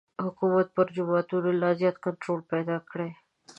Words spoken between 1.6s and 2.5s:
لا زیات کنټرول